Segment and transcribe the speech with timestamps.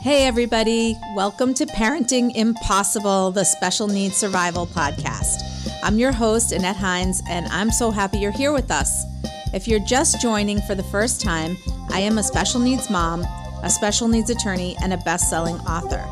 [0.00, 0.96] Hey, everybody.
[1.16, 5.42] Welcome to Parenting Impossible, the Special Needs Survival Podcast.
[5.82, 9.04] I'm your host, Annette Hines, and I'm so happy you're here with us.
[9.52, 11.56] If you're just joining for the first time,
[11.90, 13.26] I am a special needs mom,
[13.64, 16.06] a special needs attorney, and a best selling author.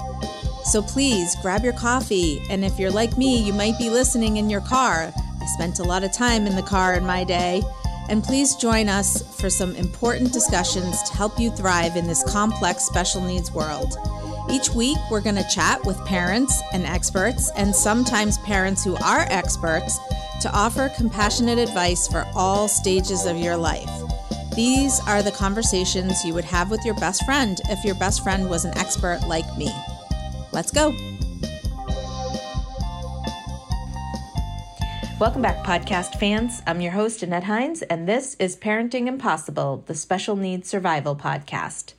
[0.64, 4.50] So please grab your coffee, and if you're like me, you might be listening in
[4.50, 5.12] your car.
[5.14, 7.62] I spent a lot of time in the car in my day.
[8.08, 12.84] And please join us for some important discussions to help you thrive in this complex
[12.84, 13.96] special needs world.
[14.50, 19.26] Each week, we're going to chat with parents and experts, and sometimes parents who are
[19.28, 19.98] experts,
[20.42, 23.90] to offer compassionate advice for all stages of your life.
[24.54, 28.48] These are the conversations you would have with your best friend if your best friend
[28.48, 29.70] was an expert like me.
[30.52, 30.94] Let's go.
[35.18, 36.60] Welcome back, podcast fans.
[36.66, 41.94] I'm your host, Annette Hines, and this is Parenting Impossible, the Special Needs Survival Podcast.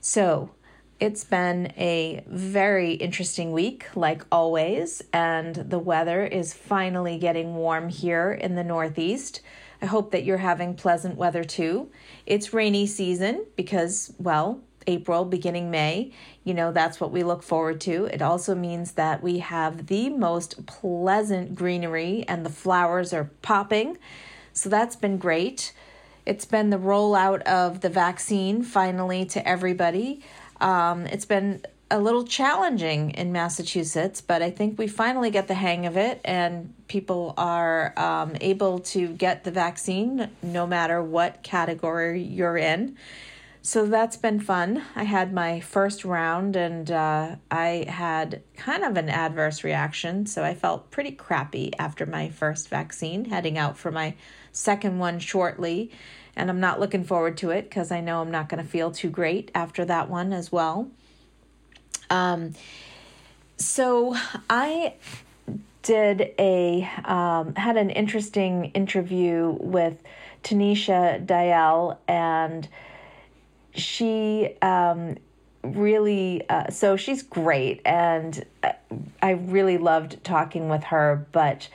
[0.00, 0.50] So,
[0.98, 7.90] it's been a very interesting week, like always, and the weather is finally getting warm
[7.90, 9.40] here in the Northeast.
[9.80, 11.92] I hope that you're having pleasant weather too.
[12.26, 16.12] It's rainy season because, well, April, beginning May.
[16.44, 18.06] You know, that's what we look forward to.
[18.06, 23.98] It also means that we have the most pleasant greenery and the flowers are popping.
[24.52, 25.72] So that's been great.
[26.24, 30.22] It's been the rollout of the vaccine finally to everybody.
[30.60, 35.54] Um, it's been a little challenging in Massachusetts, but I think we finally get the
[35.54, 41.44] hang of it, and people are um, able to get the vaccine no matter what
[41.44, 42.96] category you're in
[43.66, 44.84] so that's been fun.
[44.94, 50.26] I had my first round and uh, I had kind of an adverse reaction.
[50.26, 54.14] So I felt pretty crappy after my first vaccine, heading out for my
[54.52, 55.90] second one shortly.
[56.36, 58.92] And I'm not looking forward to it because I know I'm not going to feel
[58.92, 60.88] too great after that one as well.
[62.08, 62.52] Um,
[63.56, 64.14] so
[64.48, 64.94] I
[65.82, 70.00] did a um, had an interesting interview with
[70.44, 72.68] Tanisha Dial and
[73.76, 75.16] she um,
[75.62, 78.72] really uh, so she's great and uh,
[79.22, 81.68] i really loved talking with her but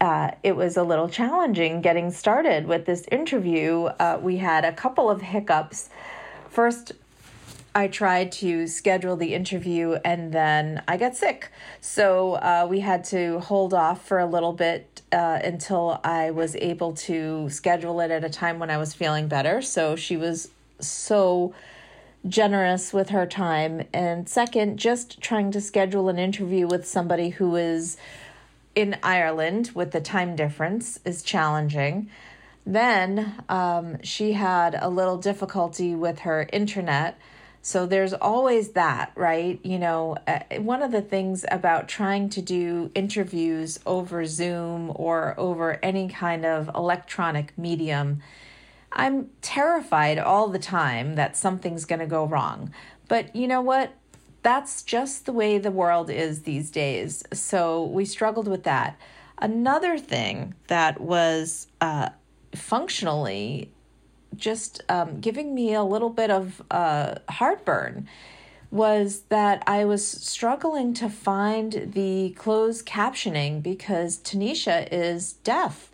[0.00, 3.82] uh, it was a little challenging getting started with this interview.
[3.84, 5.90] Uh, we had a couple of hiccups.
[6.48, 6.92] First
[7.72, 11.52] i tried to schedule the interview and then i got sick.
[11.80, 16.56] So uh, we had to hold off for a little bit uh, until i was
[16.56, 19.62] able to schedule it at a time when i was feeling better.
[19.62, 20.48] So she was
[20.80, 21.54] so
[22.28, 23.86] generous with her time.
[23.92, 27.96] And second, just trying to schedule an interview with somebody who is
[28.74, 32.10] in Ireland with the time difference is challenging.
[32.66, 37.18] Then um, she had a little difficulty with her internet.
[37.62, 39.60] So there's always that, right?
[39.64, 45.34] You know, uh, one of the things about trying to do interviews over Zoom or
[45.38, 48.22] over any kind of electronic medium
[48.92, 52.72] I'm terrified all the time that something's going to go wrong.
[53.08, 53.94] But you know what?
[54.42, 57.22] That's just the way the world is these days.
[57.32, 58.98] So we struggled with that.
[59.38, 62.10] Another thing that was uh,
[62.54, 63.70] functionally
[64.36, 68.08] just um, giving me a little bit of uh, heartburn
[68.70, 75.90] was that I was struggling to find the closed captioning because Tanisha is deaf.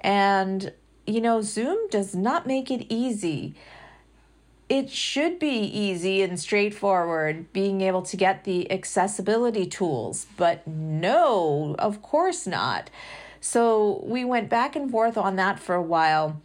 [0.00, 0.72] And
[1.06, 3.54] you know, Zoom does not make it easy.
[4.68, 11.76] It should be easy and straightforward being able to get the accessibility tools, but no,
[11.78, 12.88] of course not.
[13.40, 16.40] So we went back and forth on that for a while.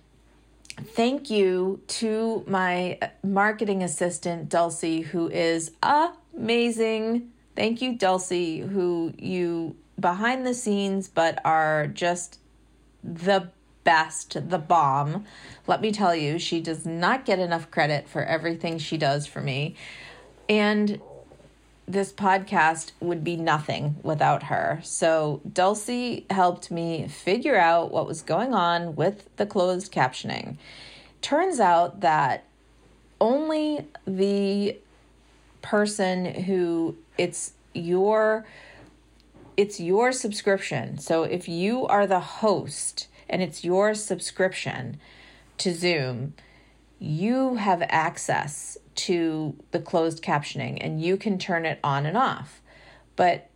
[0.78, 7.32] Thank you to my uh, marketing assistant, Dulcie, who is amazing.
[7.56, 12.40] Thank you, Dulcie, who you behind the scenes, but are just
[13.04, 13.50] the
[13.84, 15.26] best, the bomb.
[15.68, 19.42] Let me tell you, she does not get enough credit for everything she does for
[19.42, 19.76] me.
[20.48, 21.02] And
[21.88, 24.80] this podcast would be nothing without her.
[24.84, 30.58] So, Dulcie helped me figure out what was going on with the closed captioning.
[31.22, 32.46] Turns out that
[33.20, 34.78] only the
[35.62, 38.46] person who it's your
[39.58, 40.98] it's your subscription.
[41.00, 45.00] So if you are the host and it's your subscription
[45.58, 46.34] to Zoom,
[47.00, 52.62] you have access to the closed captioning and you can turn it on and off.
[53.16, 53.50] But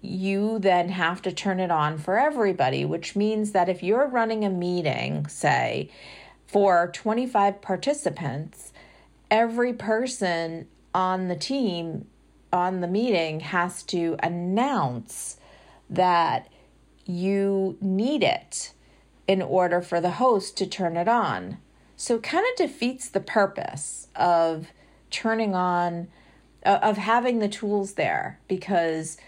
[0.00, 4.44] you then have to turn it on for everybody, which means that if you're running
[4.44, 5.90] a meeting, say,
[6.46, 8.72] for 25 participants,
[9.30, 12.06] every person on the team
[12.52, 15.36] on the meeting has to announce
[15.90, 16.48] that
[17.04, 18.72] you need it
[19.28, 21.58] in order for the host to turn it on.
[21.96, 24.68] So it kind of defeats the purpose of
[25.10, 26.08] turning on,
[26.64, 29.18] of having the tools there because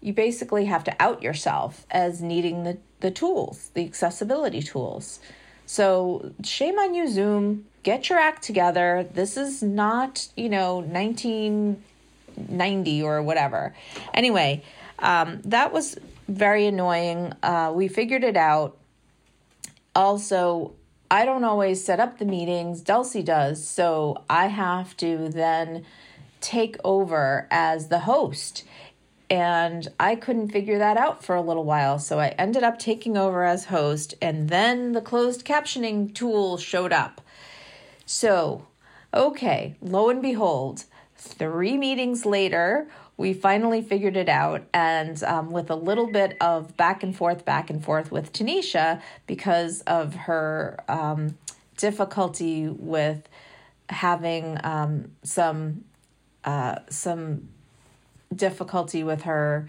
[0.00, 5.20] you basically have to out yourself as needing the, the tools, the accessibility tools.
[5.66, 7.66] So shame on you, Zoom.
[7.82, 9.06] Get your act together.
[9.12, 13.74] This is not, you know, 1990 or whatever.
[14.14, 14.64] Anyway,
[14.98, 15.98] um, that was
[16.28, 17.34] very annoying.
[17.42, 18.76] Uh, we figured it out.
[20.00, 20.72] Also,
[21.10, 23.68] I don't always set up the meetings, Dulcie does.
[23.68, 25.84] So I have to then
[26.40, 28.64] take over as the host.
[29.28, 31.98] And I couldn't figure that out for a little while.
[31.98, 34.14] So I ended up taking over as host.
[34.22, 37.20] And then the closed captioning tool showed up.
[38.06, 38.68] So,
[39.12, 42.88] okay, lo and behold, three meetings later,
[43.20, 44.62] we finally figured it out.
[44.72, 49.02] And um, with a little bit of back and forth, back and forth with Tanisha
[49.26, 51.36] because of her um,
[51.76, 53.28] difficulty with
[53.90, 55.84] having um, some
[56.44, 57.50] uh, some
[58.34, 59.68] difficulty with her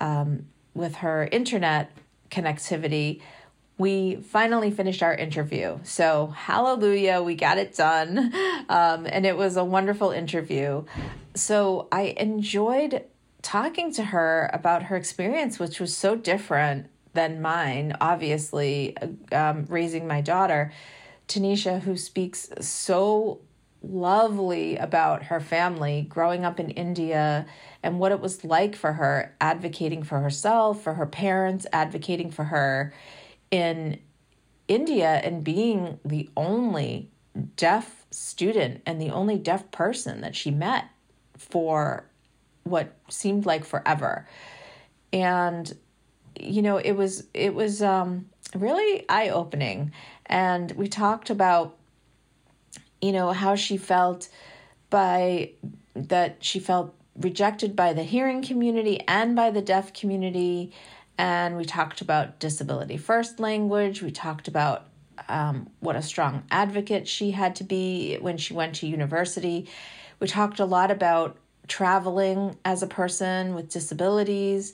[0.00, 1.92] um, with her internet
[2.32, 3.20] connectivity
[3.78, 5.78] we finally finished our interview.
[5.84, 8.34] So, hallelujah, we got it done.
[8.70, 10.84] Um, and it was a wonderful interview.
[11.38, 13.04] So, I enjoyed
[13.42, 18.96] talking to her about her experience, which was so different than mine, obviously,
[19.30, 20.72] um, raising my daughter.
[21.28, 23.40] Tanisha, who speaks so
[23.82, 27.46] lovely about her family growing up in India
[27.84, 32.44] and what it was like for her advocating for herself, for her parents, advocating for
[32.44, 32.92] her
[33.52, 34.00] in
[34.66, 37.10] India and being the only
[37.56, 40.86] deaf student and the only deaf person that she met
[41.38, 42.04] for
[42.64, 44.26] what seemed like forever.
[45.12, 45.74] And
[46.38, 49.92] you know, it was it was um really eye-opening
[50.26, 51.76] and we talked about
[53.00, 54.28] you know how she felt
[54.90, 55.50] by
[55.94, 60.72] that she felt rejected by the hearing community and by the deaf community
[61.18, 64.02] and we talked about disability first language.
[64.02, 64.86] We talked about
[65.28, 69.68] um, what a strong advocate she had to be when she went to university.
[70.20, 71.36] We talked a lot about
[71.66, 74.72] traveling as a person with disabilities,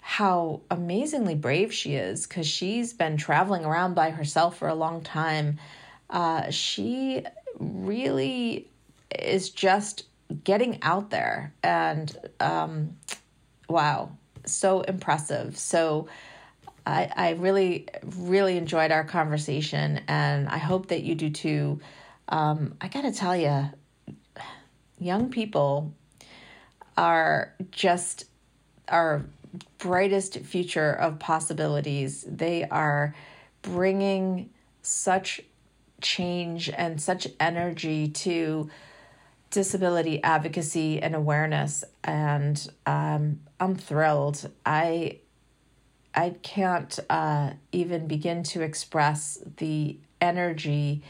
[0.00, 5.02] how amazingly brave she is because she's been traveling around by herself for a long
[5.02, 5.58] time.
[6.10, 7.24] Uh, she
[7.58, 8.68] really
[9.16, 10.04] is just
[10.44, 12.96] getting out there and um,
[13.68, 14.10] wow
[14.46, 15.56] so impressive.
[15.56, 16.08] So
[16.86, 21.80] I, I really, really enjoyed our conversation, and I hope that you do too.
[22.28, 23.70] Um, I gotta tell you,
[25.02, 25.92] young people
[26.96, 28.26] are just
[28.88, 29.24] our
[29.78, 32.24] brightest future of possibilities.
[32.28, 33.14] They are
[33.62, 34.50] bringing
[34.82, 35.40] such
[36.00, 38.68] change and such energy to
[39.50, 45.18] disability advocacy and awareness and um, i'm thrilled i
[46.14, 51.02] i can't uh, even begin to express the energy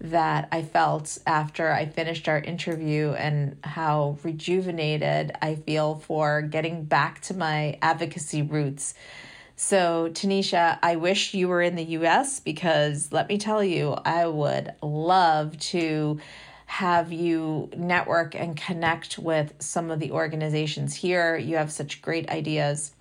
[0.00, 6.84] that i felt after i finished our interview and how rejuvenated i feel for getting
[6.84, 8.94] back to my advocacy roots
[9.62, 14.26] so, Tanisha, I wish you were in the US because let me tell you, I
[14.26, 16.18] would love to
[16.64, 21.36] have you network and connect with some of the organizations here.
[21.36, 22.92] You have such great ideas.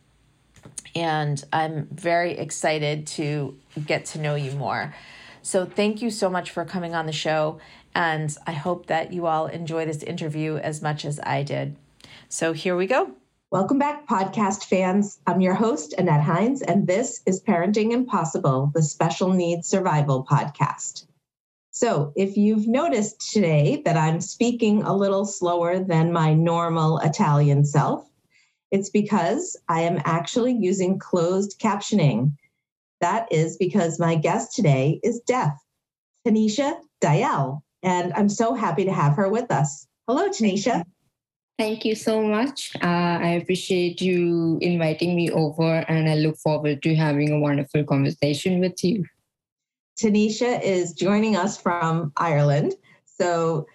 [0.95, 4.93] And I'm very excited to get to know you more.
[5.41, 7.59] So, thank you so much for coming on the show.
[7.95, 11.75] And I hope that you all enjoy this interview as much as I did.
[12.27, 13.11] So, here we go.
[13.51, 15.19] Welcome back, podcast fans.
[15.25, 21.07] I'm your host, Annette Hines, and this is Parenting Impossible, the Special Needs Survival Podcast.
[21.71, 27.65] So, if you've noticed today that I'm speaking a little slower than my normal Italian
[27.65, 28.07] self,
[28.71, 32.33] it's because I am actually using closed captioning.
[33.01, 35.53] That is because my guest today is deaf,
[36.27, 39.87] Tanisha Dial, and I'm so happy to have her with us.
[40.07, 40.83] Hello, Tanisha.
[41.57, 42.71] Thank you so much.
[42.81, 47.83] Uh, I appreciate you inviting me over, and I look forward to having a wonderful
[47.83, 49.05] conversation with you.
[49.99, 52.75] Tanisha is joining us from Ireland.
[53.05, 53.67] So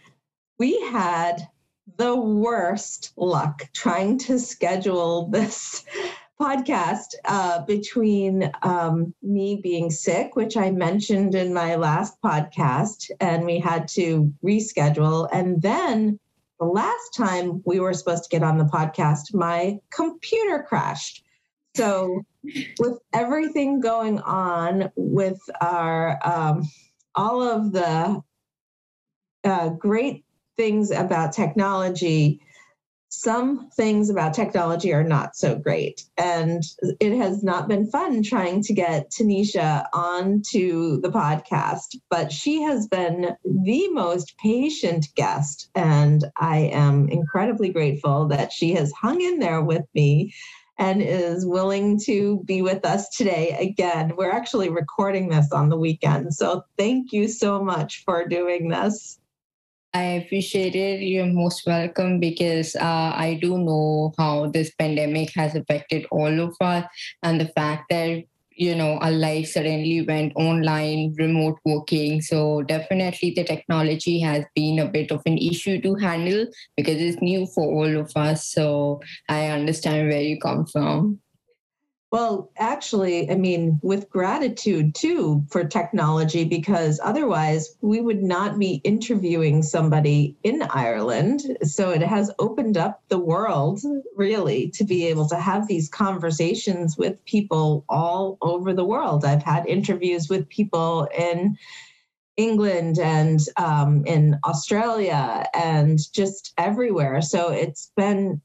[0.58, 1.46] we had
[1.98, 5.84] the worst luck trying to schedule this
[6.40, 13.44] podcast uh, between um, me being sick, which I mentioned in my last podcast, and
[13.44, 16.18] we had to reschedule, and then
[16.60, 21.24] the last time we were supposed to get on the podcast, my computer crashed.
[21.76, 22.22] So,
[22.78, 26.62] with everything going on with our um,
[27.14, 28.22] all of the
[29.44, 30.24] uh, great
[30.56, 32.40] things about technology,
[33.14, 36.02] some things about technology are not so great.
[36.18, 36.62] And
[37.00, 42.86] it has not been fun trying to get Tanisha onto the podcast, but she has
[42.88, 45.70] been the most patient guest.
[45.74, 50.34] And I am incredibly grateful that she has hung in there with me
[50.78, 54.16] and is willing to be with us today again.
[54.16, 56.34] We're actually recording this on the weekend.
[56.34, 59.18] So thank you so much for doing this.
[59.94, 61.02] I appreciate it.
[61.02, 66.56] You're most welcome because uh, I do know how this pandemic has affected all of
[66.60, 66.84] us
[67.22, 68.24] and the fact that
[68.56, 74.78] you know our life suddenly went online remote working so definitely the technology has been
[74.78, 76.46] a bit of an issue to handle
[76.76, 81.18] because it's new for all of us so i understand where you come from
[82.14, 88.80] well, actually, I mean, with gratitude too for technology, because otherwise we would not be
[88.84, 91.40] interviewing somebody in Ireland.
[91.64, 93.80] So it has opened up the world
[94.14, 99.24] really to be able to have these conversations with people all over the world.
[99.24, 101.58] I've had interviews with people in
[102.36, 107.22] England and um, in Australia and just everywhere.
[107.22, 108.40] So it's been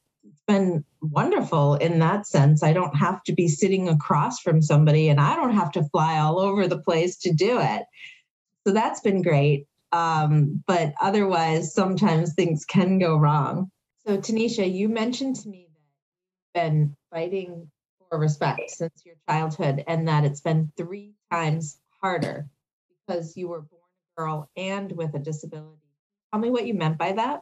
[0.47, 2.63] been wonderful in that sense.
[2.63, 6.20] I don't have to be sitting across from somebody and I don't have to fly
[6.20, 7.84] all over the place to do it.
[8.65, 9.65] So that's been great.
[9.91, 13.72] Um, but otherwise, sometimes things can go wrong.
[14.06, 15.70] So, Tanisha, you mentioned to me
[16.53, 17.70] that you've been fighting
[18.10, 22.48] for respect since your childhood and that it's been three times harder
[23.08, 23.82] because you were born
[24.18, 25.77] a girl and with a disability.
[26.32, 27.41] Tell me what you meant by that.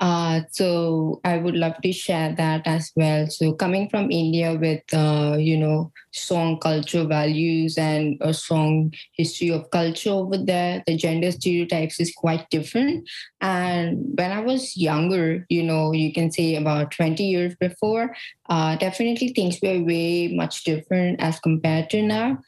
[0.00, 3.26] Uh, so I would love to share that as well.
[3.26, 9.50] So coming from India with uh, you know strong culture values and a strong history
[9.50, 13.06] of culture over there, the gender stereotypes is quite different.
[13.42, 18.16] And when I was younger, you know, you can say about 20 years before,
[18.48, 22.38] uh, definitely things were way much different as compared to now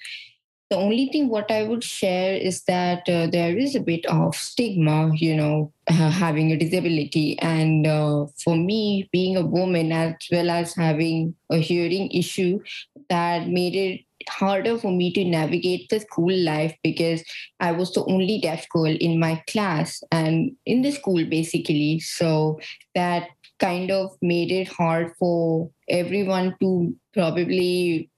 [0.72, 4.34] the only thing what i would share is that uh, there is a bit of
[4.34, 7.38] stigma you know having a disability.
[7.40, 12.60] And uh, for me being a woman as well as having a hearing issue
[13.08, 17.24] that made it harder for me to navigate the school life because
[17.58, 21.98] i was the only deaf girl in my class and in the school basically.
[21.98, 22.60] So
[22.94, 28.11] that kind of made it hard for everyone to probably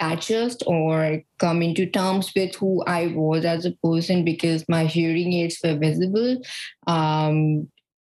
[0.00, 5.32] adjust or come into terms with who I was as a person because my hearing
[5.32, 6.42] aids were visible.
[6.86, 7.68] Um,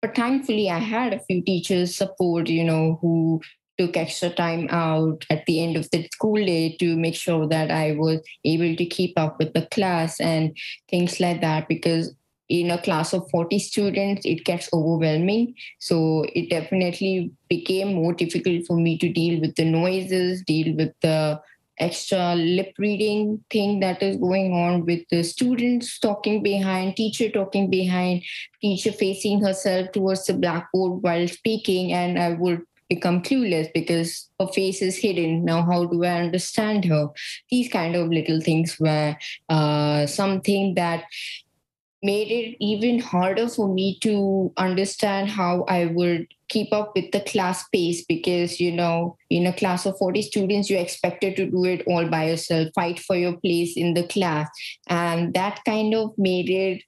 [0.01, 3.41] but thankfully, I had a few teachers support, you know, who
[3.77, 7.71] took extra time out at the end of the school day to make sure that
[7.71, 10.57] I was able to keep up with the class and
[10.89, 12.15] things like that because
[12.49, 18.65] in a class of 40 students it gets overwhelming so it definitely became more difficult
[18.65, 21.39] for me to deal with the noises deal with the
[21.79, 27.69] extra lip reading thing that is going on with the students talking behind, teacher talking
[27.69, 28.23] behind,
[28.61, 34.47] teacher facing herself towards the blackboard while speaking, and I would become clueless because her
[34.47, 35.43] face is hidden.
[35.43, 37.09] Now, how do I understand her?
[37.49, 39.15] These kind of little things were
[39.49, 41.03] uh, something that
[42.03, 47.21] made it even harder for me to understand how I would keep up with the
[47.21, 51.65] class pace because you know in a class of 40 students you're expected to do
[51.65, 54.49] it all by yourself fight for your place in the class
[54.87, 56.83] and that kind of made it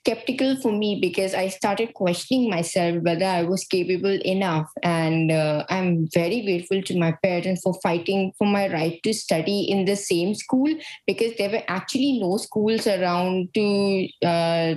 [0.00, 4.70] skeptical for me because I started questioning myself whether I was capable enough.
[4.82, 9.62] And uh, I'm very grateful to my parents for fighting for my right to study
[9.62, 10.74] in the same school
[11.06, 14.08] because there were actually no schools around to.
[14.24, 14.74] Uh,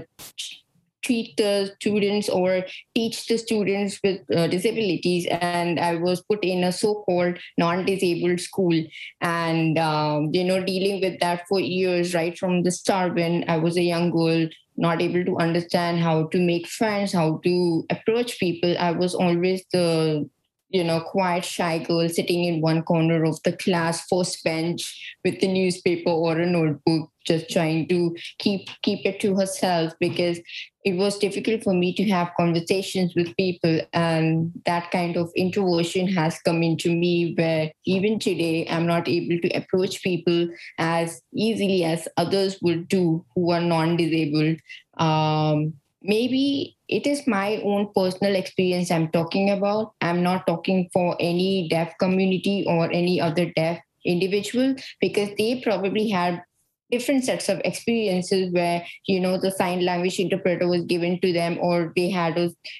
[1.03, 6.63] treat the students or teach the students with uh, disabilities and i was put in
[6.63, 8.83] a so-called non-disabled school
[9.21, 13.57] and um, you know dealing with that for years right from the start when i
[13.57, 18.39] was a young girl not able to understand how to make friends, how to approach
[18.39, 18.75] people.
[18.77, 20.29] I was always the
[20.73, 25.39] you know, quiet, shy girl sitting in one corner of the class, first bench with
[25.39, 30.39] the newspaper or a notebook, just trying to keep keep it to herself because
[30.83, 36.07] it was difficult for me to have conversations with people, and that kind of introversion
[36.07, 37.35] has come into me.
[37.37, 40.49] Where even today, I'm not able to approach people
[40.79, 44.57] as easily as others would do who are non-disabled.
[44.97, 49.93] Um, maybe it is my own personal experience I'm talking about.
[50.01, 56.09] I'm not talking for any deaf community or any other deaf individual because they probably
[56.09, 56.43] had
[56.91, 61.57] different sets of experiences where you know the sign language interpreter was given to them
[61.59, 62.37] or they had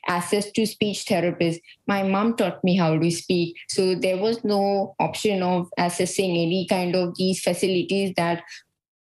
[0.08, 4.94] access to speech therapists my mom taught me how to speak so there was no
[5.00, 8.44] option of accessing any kind of these facilities that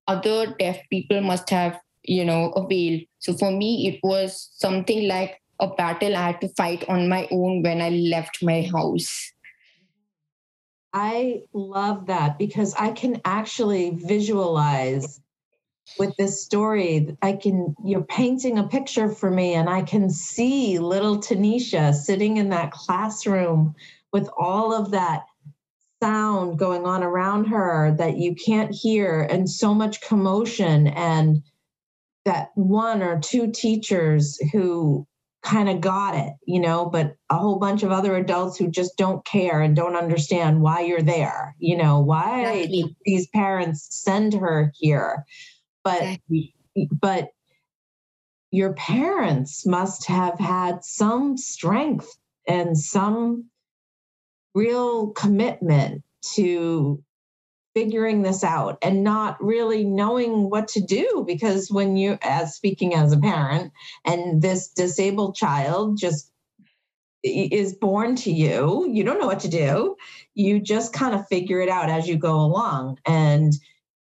[0.06, 5.40] other deaf people must have you know availed so for me it was something like
[5.60, 9.32] a battle i had to fight on my own when i left my house
[10.92, 15.20] I love that because I can actually visualize
[15.98, 17.16] with this story.
[17.22, 22.36] I can, you're painting a picture for me, and I can see little Tanisha sitting
[22.36, 23.74] in that classroom
[24.12, 25.22] with all of that
[26.02, 31.42] sound going on around her that you can't hear, and so much commotion, and
[32.24, 35.06] that one or two teachers who
[35.42, 38.96] kind of got it, you know, but a whole bunch of other adults who just
[38.96, 42.96] don't care and don't understand why you're there, you know, why exactly.
[43.04, 45.24] these parents send her here.
[45.82, 46.54] But exactly.
[46.92, 47.30] but
[48.52, 52.08] your parents must have had some strength
[52.46, 53.46] and some
[54.54, 56.02] real commitment
[56.34, 57.02] to
[57.74, 62.94] figuring this out and not really knowing what to do because when you as speaking
[62.94, 63.72] as a parent
[64.04, 66.30] and this disabled child just
[67.24, 69.96] is born to you you don't know what to do.
[70.34, 72.98] You just kind of figure it out as you go along.
[73.06, 73.52] And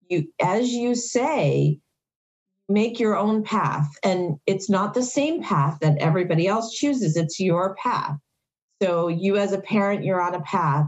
[0.08, 1.78] you as you say
[2.68, 3.88] make your own path.
[4.02, 7.16] And it's not the same path that everybody else chooses.
[7.16, 8.16] It's your path.
[8.82, 10.86] So you as a parent you're on a path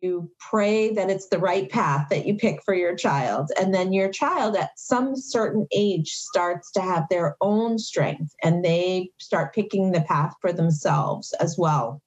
[0.00, 3.50] you pray that it's the right path that you pick for your child.
[3.58, 8.64] And then your child at some certain age starts to have their own strength and
[8.64, 12.02] they start picking the path for themselves as well.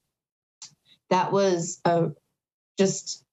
[1.10, 2.08] That was a
[2.78, 3.24] just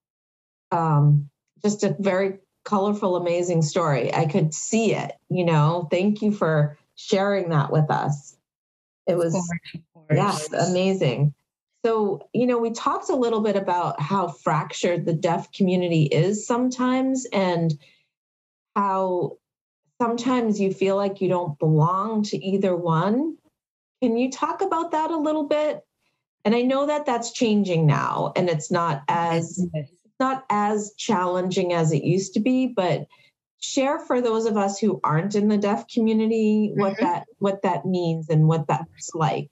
[0.71, 1.29] um,
[1.63, 4.13] just a very colorful, amazing story.
[4.13, 5.87] I could see it, you know.
[5.89, 8.35] Thank you for sharing that with us.
[9.05, 9.35] It was
[10.11, 11.33] yes, amazing.
[11.85, 16.45] So, you know, we talked a little bit about how fractured the deaf community is
[16.45, 17.73] sometimes and
[18.75, 19.37] how
[20.01, 23.37] sometimes you feel like you don't belong to either one.
[24.01, 25.81] Can you talk about that a little bit?
[26.45, 29.65] And I know that that's changing now and it's not as
[30.19, 33.05] not as challenging as it used to be, but
[33.59, 37.05] share for those of us who aren't in the deaf community what mm-hmm.
[37.05, 39.49] that what that means and what that's like.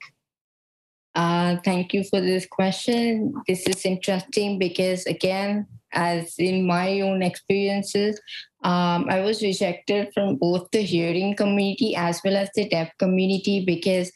[1.15, 3.34] Uh, thank you for this question.
[3.47, 8.19] This is interesting because, again, as in my own experiences,
[8.63, 13.63] um, I was rejected from both the hearing community as well as the deaf community
[13.63, 14.12] because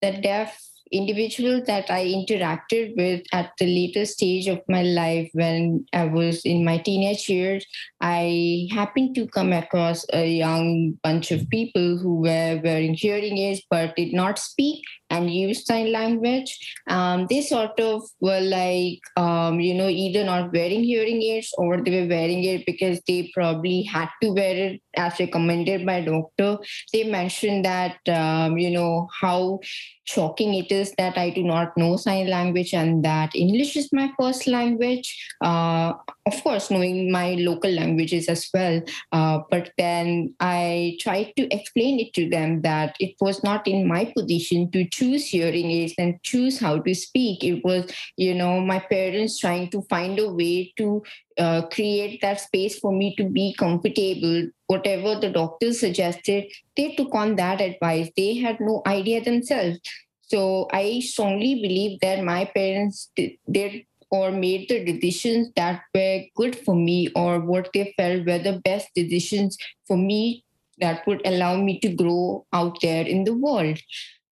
[0.00, 0.58] the deaf
[0.90, 6.40] individual that I interacted with at the later stage of my life when I was
[6.46, 7.66] in my teenage years,
[8.00, 13.60] I happened to come across a young bunch of people who were wearing hearing aids
[13.68, 16.58] but did not speak and use sign language.
[16.88, 21.80] Um, they sort of were like, um, you know, either not wearing hearing aids or
[21.80, 26.58] they were wearing it because they probably had to wear it as recommended by doctor.
[26.92, 29.60] They mentioned that, um, you know, how
[30.04, 34.10] shocking it is that I do not know sign language and that English is my
[34.18, 35.14] first language.
[35.44, 35.92] Uh,
[36.26, 38.80] of course, knowing my local languages as well.
[39.12, 43.86] Uh, but then I tried to explain it to them that it was not in
[43.86, 47.44] my position to choose hearing aids and choose how to speak.
[47.44, 51.02] It was, you know, my parents trying to find a way to
[51.38, 54.48] uh, create that space for me to be comfortable.
[54.66, 58.10] Whatever the doctors suggested, they took on that advice.
[58.16, 59.78] They had no idea themselves.
[60.22, 63.10] So I strongly believe that my parents
[63.50, 68.38] did or made the decisions that were good for me or what they felt were
[68.38, 69.56] the best decisions
[69.86, 70.44] for me
[70.80, 73.78] that would allow me to grow out there in the world.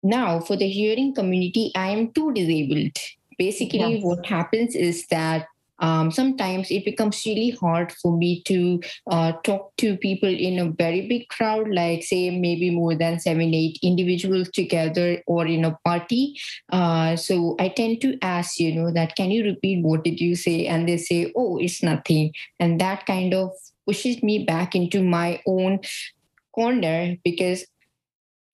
[0.02, 2.96] Now, for the hearing community, I am too disabled.
[3.38, 4.02] Basically, yes.
[4.02, 5.46] what happens is that
[5.78, 8.80] um, sometimes it becomes really hard for me to
[9.10, 13.52] uh, talk to people in a very big crowd, like say maybe more than seven,
[13.52, 16.38] eight individuals together or in a party.
[16.70, 20.34] Uh, so I tend to ask, you know, that can you repeat what did you
[20.34, 20.66] say?
[20.66, 22.32] And they say, oh, it's nothing.
[22.58, 23.50] And that kind of
[23.86, 25.80] pushes me back into my own
[26.54, 27.66] corner because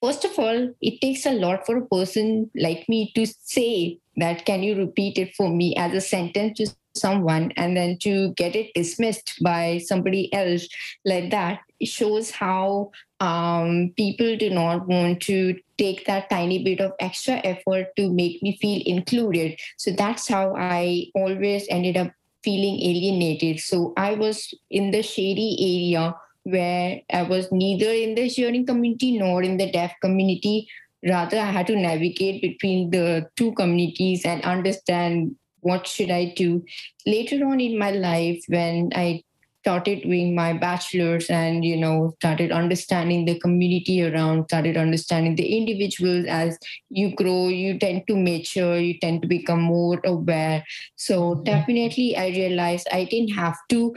[0.02, 4.44] first of all, it takes a lot for a person like me to say that,
[4.44, 8.54] can you repeat it for me as a sentence to someone and then to get
[8.54, 10.68] it dismissed by somebody else
[11.06, 16.80] like that it shows how um, people do not want to take that tiny bit
[16.80, 19.58] of extra effort to make me feel included.
[19.78, 22.12] So that's how I always ended up
[22.44, 23.58] feeling alienated.
[23.58, 29.18] So I was in the shady area where I was neither in the hearing community
[29.18, 30.68] nor in the deaf community.
[31.04, 36.64] Rather, I had to navigate between the two communities and understand what should I do.
[37.06, 39.22] Later on in my life, when I
[39.62, 45.56] started doing my bachelor's and you know started understanding the community around started understanding the
[45.56, 46.58] individuals as
[46.90, 50.64] you grow you tend to mature you tend to become more aware
[50.96, 51.44] so mm-hmm.
[51.44, 53.94] definitely i realized i didn't have to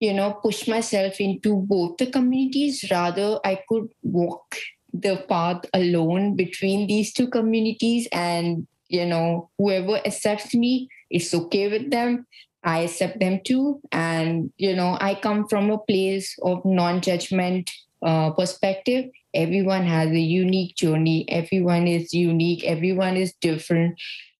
[0.00, 2.84] you know push myself into both the communities.
[2.90, 4.56] Rather i could walk
[4.92, 11.68] the path alone between these two communities and you know whoever accepts me it's okay
[11.68, 12.26] with them.
[12.64, 13.80] I accept them too.
[13.92, 17.70] And, you know, I come from a place of non judgment
[18.02, 19.06] uh, perspective.
[19.34, 23.98] Everyone has a unique journey, everyone is unique, everyone is different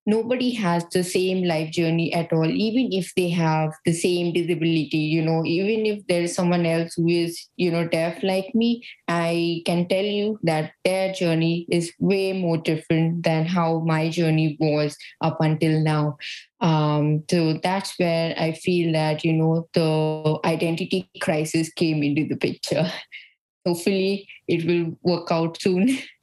[0.09, 5.05] nobody has the same life journey at all even if they have the same disability
[5.15, 8.83] you know even if there is someone else who is you know deaf like me
[9.09, 14.57] i can tell you that their journey is way more different than how my journey
[14.61, 16.17] was up until now.
[16.61, 22.37] Um, so that's where i feel that you know the identity crisis came into the
[22.37, 22.91] picture.
[23.67, 25.99] Hopefully it will work out soon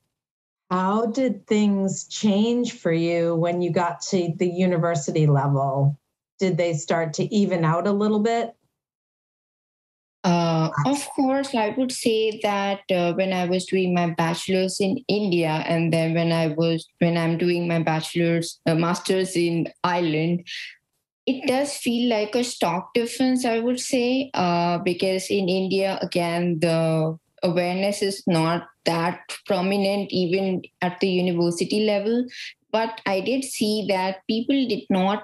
[0.75, 5.97] How did things change for you when you got to the university level?
[6.37, 8.53] Did they start to even out a little bit?
[10.25, 14.97] Uh, of course, I would say that uh, when I was doing my bachelor's in
[15.07, 20.45] India, and then when I was when I'm doing my bachelor's uh, master's in Ireland,
[21.25, 23.45] it does feel like a stock difference.
[23.45, 30.61] I would say uh, because in India, again, the awareness is not that prominent even
[30.81, 32.25] at the university level.
[32.71, 35.23] But I did see that people did not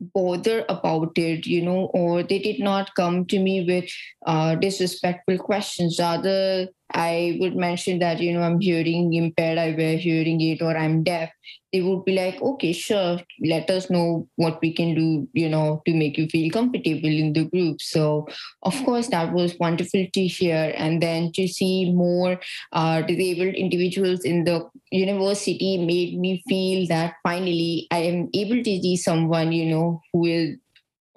[0.00, 3.90] bother about it, you know, or they did not come to me with
[4.26, 5.98] uh, disrespectful questions.
[5.98, 10.76] Rather, I would mention that, you know, I'm hearing impaired, I wear hearing aid, or
[10.76, 11.30] I'm deaf
[11.72, 15.82] they would be like, okay, sure, let us know what we can do, you know,
[15.86, 17.82] to make you feel comfortable in the group.
[17.82, 18.26] So,
[18.62, 20.72] of course, that was wonderful to hear.
[20.76, 22.40] And then to see more
[22.72, 28.64] uh, disabled individuals in the university made me feel that finally I am able to
[28.64, 30.56] see someone, you know, who is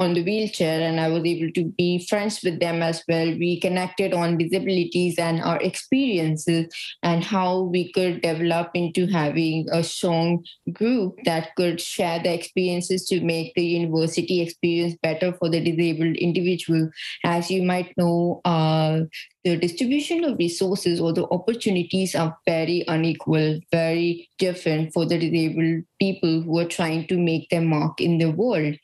[0.02, 3.28] on the wheelchair and I was able to be friends with them as well.
[3.28, 9.84] We connected on disabilities and our experiences and how we could develop into having a
[9.84, 15.62] strong group that could share the experiences to make the university experience better for the
[15.62, 16.90] disabled individual.
[17.24, 19.02] As you might know, uh,
[19.44, 25.84] the distribution of resources or the opportunities are very unequal, very different for the disabled
[26.00, 28.76] people who are trying to make their mark in the world.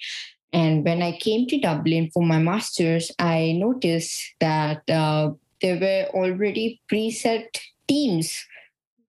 [0.53, 5.31] And when I came to Dublin for my master's, I noticed that uh,
[5.61, 7.45] there were already preset
[7.87, 8.45] teams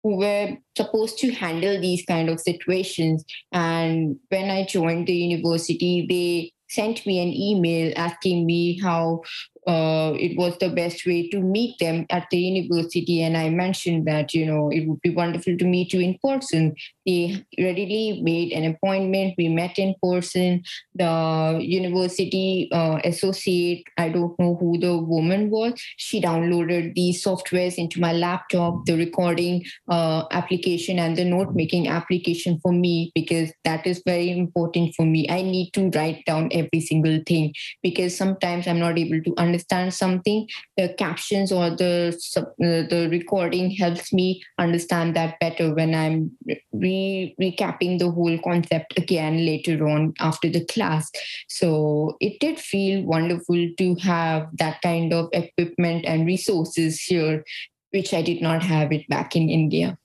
[0.04, 3.26] who were supposed to handle these kind of situations.
[3.52, 9.21] And when I joined the university, they sent me an email asking me how
[9.67, 13.23] uh, it was the best way to meet them at the university.
[13.23, 16.75] And I mentioned that, you know, it would be wonderful to meet you in person.
[17.06, 19.34] They readily made an appointment.
[19.38, 20.63] We met in person.
[20.93, 27.75] The university uh, associate, I don't know who the woman was, she downloaded these softwares
[27.75, 33.51] into my laptop, the recording uh, application and the note making application for me, because
[33.63, 35.28] that is very important for me.
[35.30, 39.55] I need to write down every single thing because sometimes I'm not able to understand
[39.56, 45.96] understand something, the captions or the uh, the recording helps me understand that better when
[45.96, 46.32] I'm
[46.74, 51.10] re- recapping the whole concept again later on after the class.
[51.48, 57.44] So it did feel wonderful to have that kind of equipment and resources here,
[57.91, 59.98] which I did not have it back in India.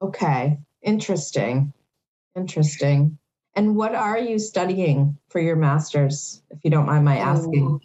[0.00, 1.72] Okay, interesting.
[2.34, 3.18] Interesting.
[3.54, 7.80] And what are you studying for your master's, if you don't mind my asking?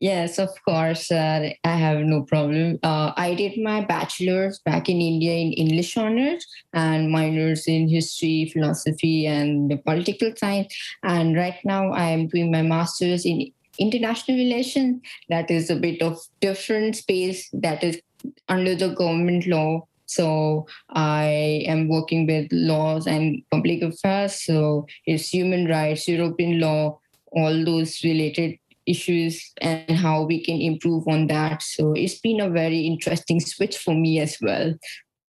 [0.00, 1.10] Yes, of course.
[1.12, 2.78] Uh, I have no problem.
[2.82, 8.50] Uh, I did my bachelor's back in India in English honors and minors in history,
[8.50, 10.74] philosophy, and political science.
[11.02, 15.02] And right now, I am doing my master's in international relations.
[15.28, 18.00] That is a bit of different space that is
[18.48, 19.86] under the government law.
[20.06, 24.46] So I am working with laws and public affairs.
[24.46, 27.00] So it's human rights, European law,
[27.32, 31.62] all those related issues and how we can improve on that.
[31.62, 34.74] So it's been a very interesting switch for me as well.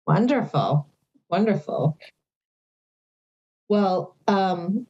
[0.06, 0.88] Wonderful.
[1.28, 1.98] Wonderful.
[3.68, 4.86] Well, um,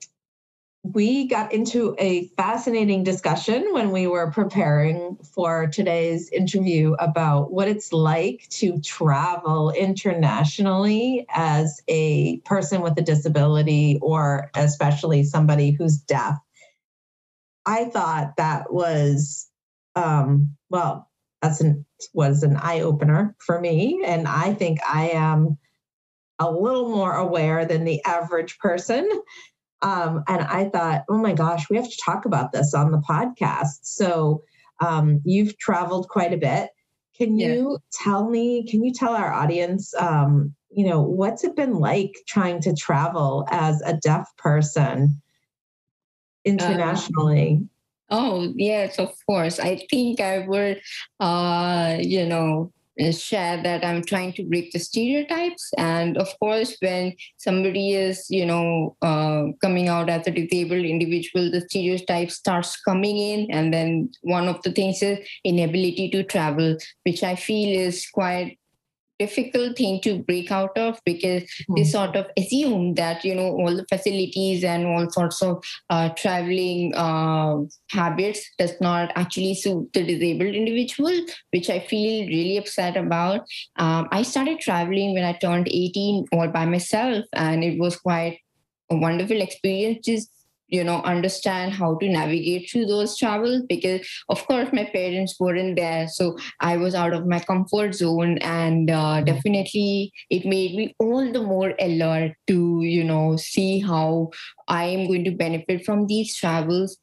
[0.92, 7.66] we got into a fascinating discussion when we were preparing for today's interview about what
[7.66, 15.96] it's like to travel internationally as a person with a disability or especially somebody who's
[15.96, 16.38] deaf.
[17.66, 19.50] I thought that was,
[19.94, 21.10] um, well,
[21.42, 24.02] that's an, was an eye opener for me.
[24.06, 25.58] And I think I am
[26.38, 29.08] a little more aware than the average person
[29.82, 32.98] um, and I thought, oh my gosh, we have to talk about this on the
[32.98, 33.80] podcast.
[33.82, 34.42] So
[34.80, 36.70] um, you've traveled quite a bit.
[37.16, 41.74] Can you tell me, can you tell our audience, um, you know, what's it been
[41.74, 45.20] like trying to travel as a deaf person
[46.46, 47.68] internationally?
[48.10, 49.58] oh, yes, of course.
[49.58, 50.80] I think I would,
[51.20, 52.72] uh, you know,
[53.10, 55.70] share that I'm trying to break the stereotypes.
[55.76, 61.50] And of course, when somebody is, you know, uh, coming out as a disabled individual,
[61.50, 63.50] the stereotype starts coming in.
[63.50, 68.58] And then one of the things is inability to travel, which I feel is quite
[69.18, 71.74] difficult thing to break out of because mm-hmm.
[71.76, 76.08] they sort of assume that you know all the facilities and all sorts of uh,
[76.10, 77.56] traveling uh,
[77.90, 81.14] habits does not actually suit the disabled individual
[81.52, 83.40] which i feel really upset about
[83.76, 88.38] um, i started traveling when i turned 18 all by myself and it was quite
[88.90, 90.30] a wonderful experience just
[90.68, 95.76] you know understand how to navigate through those travels because of course my parents weren't
[95.76, 96.08] there.
[96.08, 101.32] So i was out of my comfort zone and uh, definitely it made me all
[101.32, 104.30] the more alert to you know see how
[104.68, 106.98] i am going to benefit from these travels.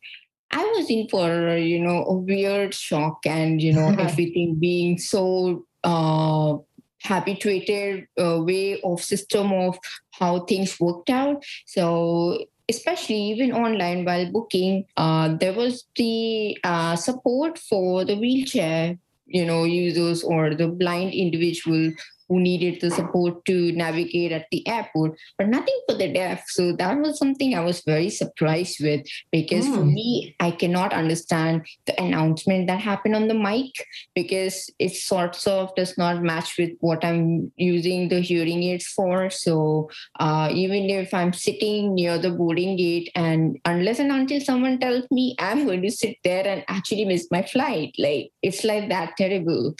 [0.52, 5.66] I was in for you know a weird shock and you know everything being so
[5.84, 6.58] uh,
[7.04, 9.78] habituated uh, way of system of
[10.12, 11.44] how things worked out.
[11.66, 18.98] So especially even online while booking, uh, there was the uh, support for the wheelchair,
[19.26, 21.92] you know, users or the blind individual
[22.30, 26.44] who needed the support to navigate at the airport, but nothing for the deaf.
[26.48, 29.76] So that was something I was very surprised with because mm.
[29.76, 29.94] for hmm.
[29.94, 33.72] me, I cannot understand the announcement that happened on the mic
[34.16, 39.30] because it sort of does not match with what I'm using the hearing aids for.
[39.30, 44.80] So uh, even if I'm sitting near the boarding gate and unless and until someone
[44.80, 48.90] tells me I'm going to sit there and actually miss my flight, like it's like
[48.90, 49.76] that terrible.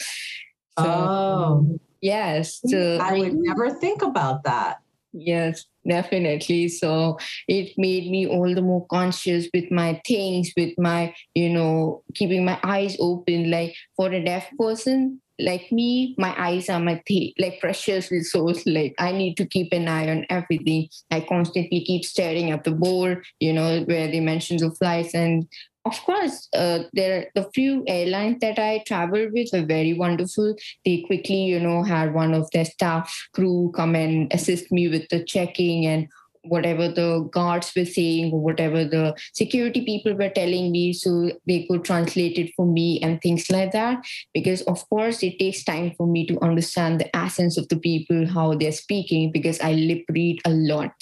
[0.76, 2.60] So, oh Yes.
[2.66, 4.76] Mm, so I would never think about that.
[5.14, 6.68] Yes, definitely.
[6.68, 12.02] So it made me all the more conscious with my things, with my, you know,
[12.14, 13.50] keeping my eyes open.
[13.50, 18.66] Like for a deaf person, like me, my eyes are my th- like precious resource.
[18.66, 20.88] Like I need to keep an eye on everything.
[21.10, 25.48] I constantly keep staring at the board, you know, where they mention the flights and
[25.84, 30.56] of course, uh, there the few airlines that I traveled with were very wonderful.
[30.84, 35.08] They quickly, you know, had one of their staff crew come and assist me with
[35.10, 36.08] the checking and
[36.46, 41.66] whatever the guards were saying or whatever the security people were telling me so they
[41.66, 44.04] could translate it for me and things like that.
[44.32, 48.26] Because of course it takes time for me to understand the essence of the people
[48.26, 50.92] how they're speaking because i lip read a lot.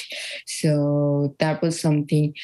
[0.46, 2.34] So that was something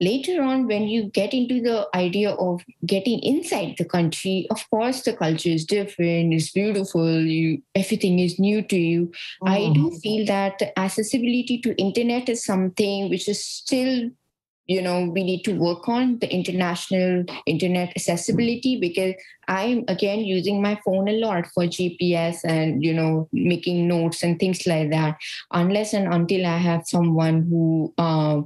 [0.00, 5.02] later on when you get into the idea of getting inside the country of course
[5.02, 9.06] the culture is different it's beautiful you everything is new to you
[9.42, 9.48] mm.
[9.48, 9.96] i do mm-hmm.
[9.96, 14.10] feel that accessibility to internet is something which is still
[14.66, 19.14] you know we need to work on the international internet accessibility because
[19.48, 24.38] i'm again using my phone a lot for gps and you know making notes and
[24.38, 25.16] things like that
[25.52, 28.40] unless and until i have someone who uh,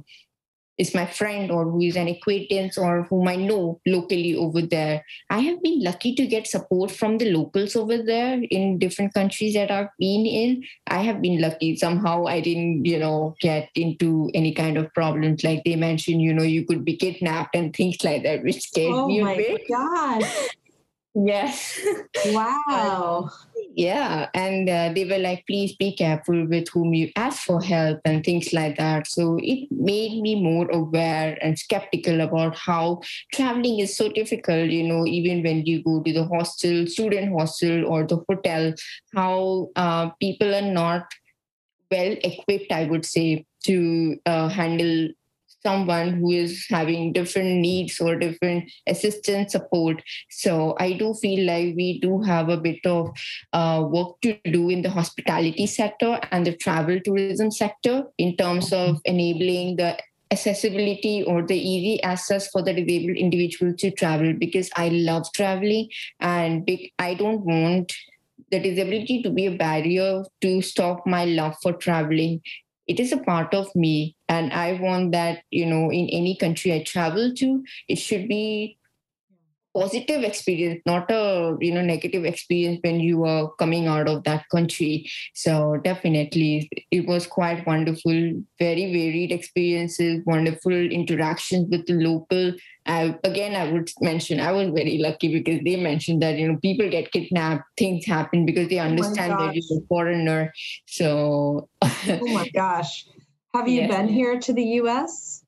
[0.81, 5.05] is my friend or who is an acquaintance or whom I know locally over there.
[5.29, 9.53] I have been lucky to get support from the locals over there in different countries
[9.53, 10.63] that I've been in.
[10.87, 11.75] I have been lucky.
[11.75, 15.43] Somehow I didn't, you know, get into any kind of problems.
[15.43, 18.93] Like they mentioned, you know, you could be kidnapped and things like that, which scared
[18.93, 19.61] oh me a bit.
[19.71, 20.29] Oh my God.
[21.13, 21.79] Yes.
[22.27, 23.29] Wow.
[23.31, 24.29] Uh, yeah.
[24.33, 28.23] And uh, they were like, please be careful with whom you ask for help and
[28.23, 29.07] things like that.
[29.07, 33.01] So it made me more aware and skeptical about how
[33.33, 37.85] traveling is so difficult, you know, even when you go to the hostel, student hostel,
[37.85, 38.73] or the hotel,
[39.15, 41.05] how uh, people are not
[41.89, 45.09] well equipped, I would say, to uh, handle
[45.63, 50.01] someone who is having different needs or different assistance support.
[50.29, 53.11] So I do feel like we do have a bit of
[53.53, 58.73] uh, work to do in the hospitality sector and the travel tourism sector in terms
[58.73, 59.97] of enabling the
[60.31, 65.89] accessibility or the easy access for the disabled individual to travel because I love traveling
[66.21, 67.93] and I don't want
[68.49, 72.41] the disability to be a barrier to stop my love for traveling
[72.91, 74.15] it is a part of me.
[74.29, 78.77] And i want that you know in any country i travel to it should be
[79.73, 84.47] positive experience not a you know negative experience when you are coming out of that
[84.49, 85.09] country.
[85.33, 88.43] So definitely it was quite wonderful.
[88.59, 92.53] Very varied experiences wonderful interactions with the local.
[92.87, 96.57] I, again i would mention i was very lucky because they mentioned that you know
[96.57, 100.51] people get kidnapped things happen because they oh understand oh that you're a foreigner.
[100.87, 103.05] So oh my gosh.
[103.53, 103.91] Have you yes.
[103.91, 105.43] been here to the us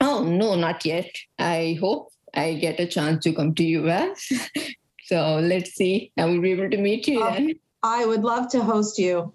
[0.00, 1.10] oh no not yet.
[1.38, 4.30] I hope I get a chance to come to US.
[5.04, 6.12] so let's see.
[6.18, 7.54] I will be able to meet you then.
[7.82, 9.32] I would love to host you.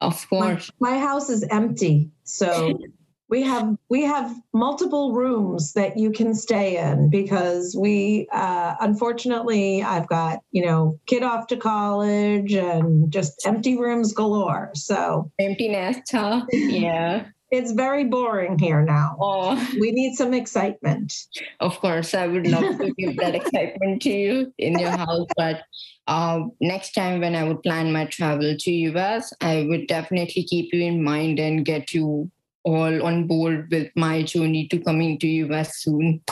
[0.00, 0.70] Of course.
[0.78, 2.10] My, my house is empty.
[2.24, 2.78] So
[3.28, 9.82] we have we have multiple rooms that you can stay in because we uh, unfortunately
[9.82, 14.70] I've got you know kid off to college and just empty rooms galore.
[14.74, 16.44] So empty nest, huh?
[16.52, 19.16] Yeah it's very boring here now.
[19.20, 19.54] Oh.
[19.80, 21.12] We need some excitement.
[21.60, 25.26] Of course, I would love to give that excitement to you in your house.
[25.36, 25.62] But
[26.06, 30.72] uh, next time when I would plan my travel to US, I would definitely keep
[30.72, 32.30] you in mind and get you
[32.64, 36.22] all on board with my journey to coming to US soon.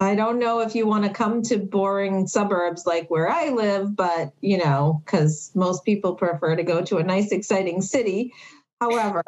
[0.00, 3.96] I don't know if you want to come to boring suburbs like where I live,
[3.96, 8.32] but you know, because most people prefer to go to a nice, exciting city.
[8.80, 9.22] However,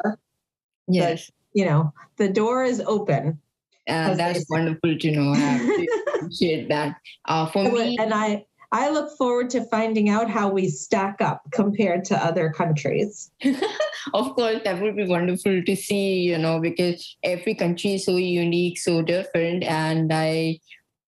[0.87, 1.31] Yes.
[1.53, 3.39] you know, the door is open.
[3.87, 5.33] Uh, that's wonderful to know.
[5.35, 6.97] I appreciate that.
[7.25, 11.41] Uh, for me, and I I look forward to finding out how we stack up
[11.51, 13.31] compared to other countries.
[14.13, 18.17] of course, that would be wonderful to see, you know, because every country is so
[18.17, 19.63] unique, so different.
[19.63, 20.59] And I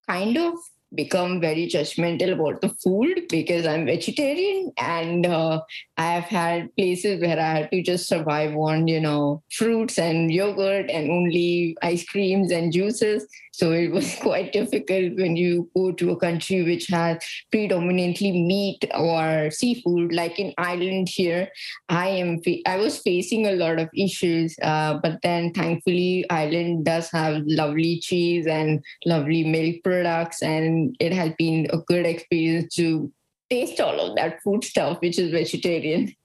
[0.08, 0.54] kind of
[0.95, 5.62] become very judgmental about the food because I'm vegetarian and uh,
[5.97, 10.89] I've had places where I had to just survive on, you know, fruits and yogurt
[10.89, 13.28] and only ice creams and juices.
[13.60, 18.86] So it was quite difficult when you go to a country which has predominantly meat
[18.95, 20.13] or seafood.
[20.13, 21.50] Like in Ireland here,
[21.89, 27.12] I am I was facing a lot of issues, uh, but then thankfully Ireland does
[27.12, 33.12] have lovely cheese and lovely milk products, and it has been a good experience to
[33.50, 36.15] taste all of that food stuff, which is vegetarian.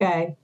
[0.00, 0.34] Okay.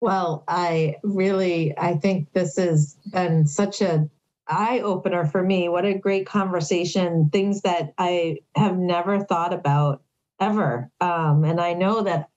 [0.00, 4.08] Well, I really I think this has been such a
[4.50, 5.68] eye opener for me.
[5.68, 7.30] What a great conversation.
[7.32, 10.02] Things that I have never thought about
[10.40, 10.90] ever.
[11.00, 12.28] Um, and I know that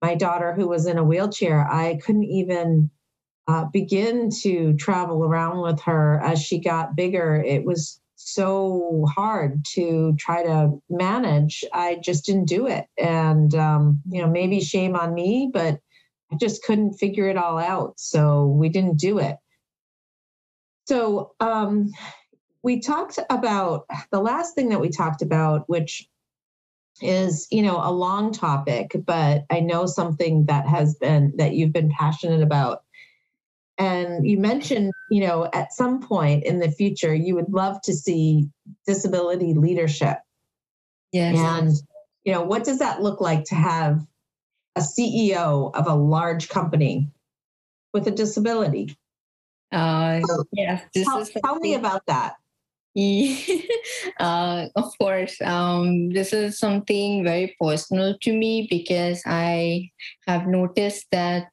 [0.00, 2.90] my daughter, who was in a wheelchair, I couldn't even
[3.48, 7.36] uh, begin to travel around with her as she got bigger.
[7.36, 11.64] It was so hard to try to manage.
[11.72, 12.86] I just didn't do it.
[12.96, 15.80] And, um, you know, maybe shame on me, but
[16.32, 17.94] I just couldn't figure it all out.
[17.98, 19.36] So we didn't do it.
[20.84, 21.90] So um,
[22.62, 26.08] we talked about the last thing that we talked about, which
[27.00, 31.72] is you know a long topic, but I know something that has been that you've
[31.72, 32.82] been passionate about.
[33.78, 37.94] And you mentioned, you know, at some point in the future, you would love to
[37.94, 38.48] see
[38.86, 40.18] disability leadership.
[41.10, 41.36] Yes.
[41.38, 41.72] And,
[42.24, 44.06] you know, what does that look like to have
[44.76, 47.10] a CEO of a large company
[47.92, 48.96] with a disability?
[49.72, 50.20] Uh,
[50.52, 52.36] yes, tell, tell me about that.
[54.20, 59.90] uh, of course, um, this is something very personal to me because I
[60.26, 61.48] have noticed that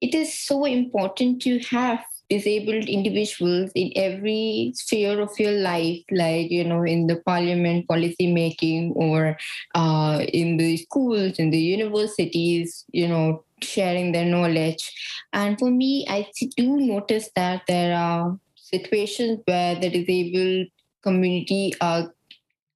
[0.00, 6.50] it is so important to have disabled individuals in every sphere of your life, like,
[6.50, 9.36] you know, in the parliament, policy making, or
[9.74, 14.92] uh, in the schools, in the universities, you know, sharing their knowledge.
[15.32, 20.68] And for me, I do notice that there are situations where the disabled
[21.02, 22.12] community are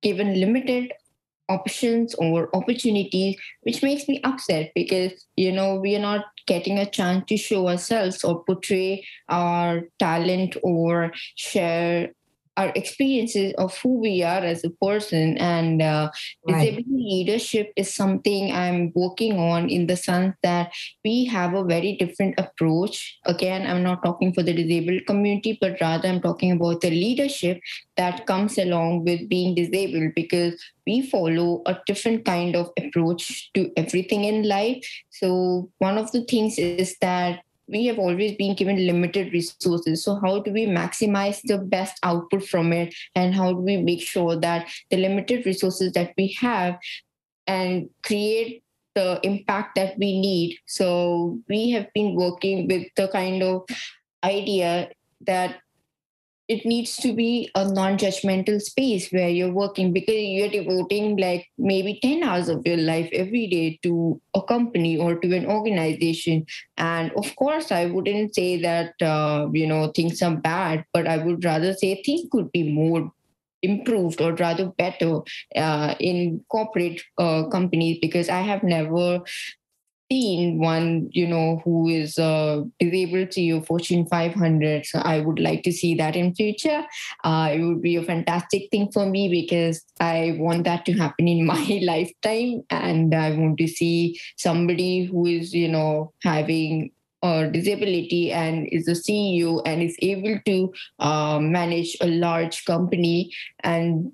[0.02, 0.92] given limited
[1.48, 6.90] options or opportunities, which makes me upset because, you know, we are not getting a
[6.90, 12.12] chance to show ourselves or portray our talent or share
[12.58, 16.10] our experiences of who we are as a person and uh,
[16.48, 16.74] right.
[16.74, 20.72] disability leadership is something i'm working on in the sense that
[21.04, 25.80] we have a very different approach again i'm not talking for the disabled community but
[25.80, 27.60] rather i'm talking about the leadership
[27.96, 33.70] that comes along with being disabled because we follow a different kind of approach to
[33.76, 38.86] everything in life so one of the things is that we have always been given
[38.86, 40.02] limited resources.
[40.02, 42.94] So how do we maximize the best output from it?
[43.14, 46.78] And how do we make sure that the limited resources that we have
[47.46, 48.62] and create
[48.94, 50.58] the impact that we need?
[50.66, 53.66] So we have been working with the kind of
[54.24, 54.90] idea
[55.26, 55.60] that
[56.48, 61.98] it needs to be a non-judgmental space where you're working because you're devoting like maybe
[62.02, 66.46] 10 hours of your life every day to a company or to an organization.
[66.78, 71.16] And of course i wouldn't say that uh, you know things are bad but i
[71.18, 73.10] would rather say things could be more
[73.62, 75.20] improved or rather better
[75.56, 79.20] uh, in corporate uh, companies because i have never
[80.10, 84.86] seen one, you know, who is uh, able to your Fortune 500.
[84.86, 86.84] So I would like to see that in future.
[87.24, 91.28] Uh, it would be a fantastic thing for me because I want that to happen
[91.28, 96.90] in my lifetime, and I want to see somebody who is, you know, having
[97.22, 103.32] a disability and is a CEO and is able to uh, manage a large company
[103.60, 104.12] and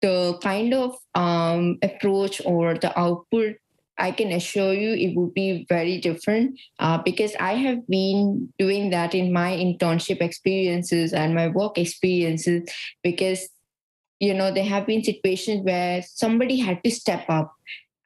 [0.00, 3.56] the kind of um, approach or the output
[4.00, 8.90] I can assure you it would be very different uh, because I have been doing
[8.90, 12.68] that in my internship experiences and my work experiences
[13.04, 13.48] because
[14.18, 17.54] you know there have been situations where somebody had to step up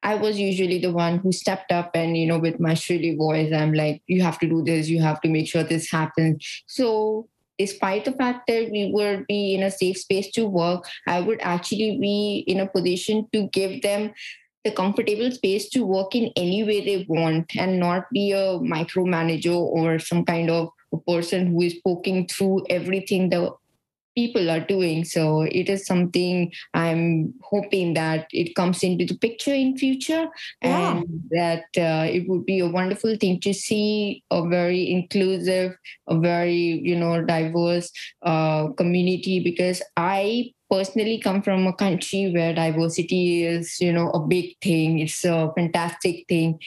[0.04, 3.50] I was usually the one who stepped up and, you know, with my shrilly voice,
[3.54, 6.62] I'm like, you have to do this, you have to make sure this happens.
[6.66, 7.26] So
[7.58, 11.40] despite the fact that we would be in a safe space to work, I would
[11.40, 14.12] actually be in a position to give them
[14.64, 19.54] the comfortable space to work in any way they want and not be a micromanager
[19.54, 23.52] or some kind of a person who is poking through everything the
[24.14, 29.52] people are doing so it is something i'm hoping that it comes into the picture
[29.52, 30.26] in future
[30.62, 30.96] yeah.
[30.96, 35.72] and that uh, it would be a wonderful thing to see a very inclusive
[36.08, 37.90] a very you know diverse
[38.22, 44.20] uh, community because i personally come from a country where diversity is you know a
[44.20, 44.98] big thing.
[44.98, 46.58] It's a fantastic thing.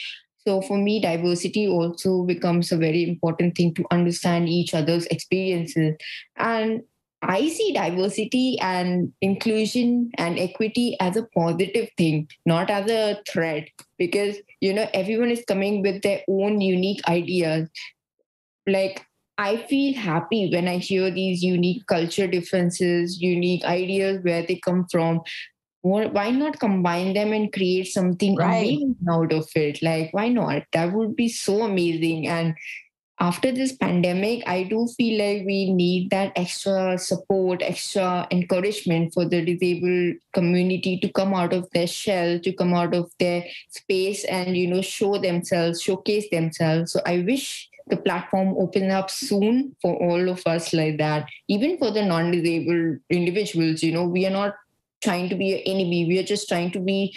[0.47, 5.95] So for me diversity also becomes a very important thing to understand each other's experiences.
[6.37, 6.83] And
[7.21, 13.67] I see diversity and inclusion and equity as a positive thing, not as a threat,
[13.97, 17.69] because you know everyone is coming with their own unique ideas.
[18.67, 19.06] Like
[19.37, 24.87] I feel happy when I hear these unique culture differences, unique ideas where they come
[24.91, 25.21] from.
[25.81, 28.57] Why not combine them and create something right.
[28.57, 29.81] amazing out of it?
[29.81, 30.63] Like, why not?
[30.73, 32.27] That would be so amazing.
[32.27, 32.55] And
[33.19, 39.25] after this pandemic, I do feel like we need that extra support, extra encouragement for
[39.25, 44.25] the disabled community to come out of their shell, to come out of their space
[44.25, 46.91] and, you know, show themselves, showcase themselves.
[46.91, 51.27] So I wish the platform open up soon for all of us like that.
[51.47, 54.55] Even for the non-disabled individuals you know we are not
[55.03, 56.05] trying to be an enemy.
[56.07, 57.15] We are just trying to be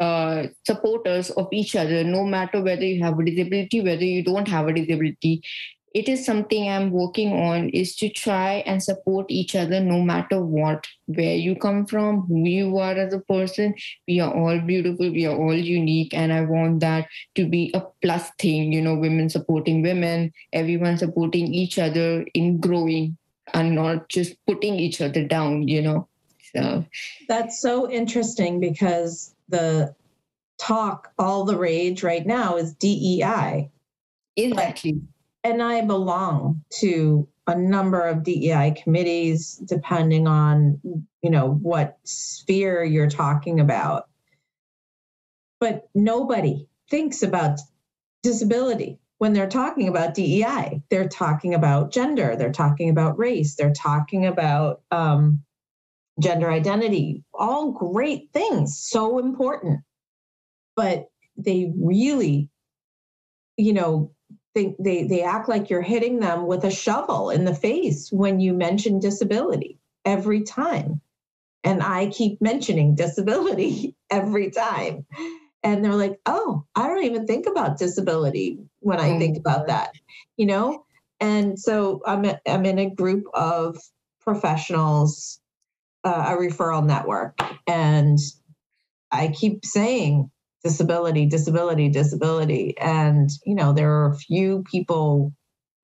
[0.00, 4.48] uh, supporters of each other no matter whether you have a disability whether you don't
[4.48, 5.40] have a disability
[5.94, 10.40] it is something i'm working on is to try and support each other no matter
[10.40, 10.86] what.
[11.06, 13.74] Where you come from who you are as a person
[14.08, 17.82] we are all beautiful we are all unique and i want that to be a
[18.00, 23.16] plus thing you know women supporting women everyone supporting each other in growing
[23.52, 26.08] and not just putting each other down you know.
[26.54, 26.84] So
[27.28, 29.94] that's so interesting because the
[30.58, 33.70] talk all the rage right now is dei
[34.36, 35.00] exactly
[35.44, 40.80] and I belong to a number of DEI committees, depending on
[41.22, 44.08] you know what sphere you're talking about.
[45.60, 47.60] But nobody thinks about
[48.22, 50.82] disability when they're talking about DEI.
[50.90, 52.34] They're talking about gender.
[52.36, 53.54] They're talking about race.
[53.54, 55.42] They're talking about um,
[56.20, 57.22] gender identity.
[57.32, 59.80] All great things, so important.
[60.74, 62.48] But they really,
[63.56, 64.12] you know,
[64.54, 68.40] they, they, they act like you're hitting them with a shovel in the face when
[68.40, 71.00] you mention disability every time.
[71.64, 75.06] And I keep mentioning disability every time.
[75.62, 79.92] And they're like, oh, I don't even think about disability when I think about that,
[80.36, 80.84] you know?
[81.20, 83.78] And so I'm, a, I'm in a group of
[84.20, 85.40] professionals
[86.04, 87.38] uh, a referral network.
[87.66, 88.18] And
[89.10, 90.30] I keep saying
[90.64, 92.76] disability, disability, disability.
[92.78, 95.32] And, you know, there are a few people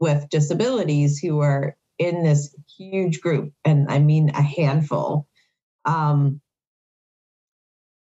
[0.01, 5.27] with disabilities who are in this huge group, and I mean a handful.
[5.85, 6.41] Um,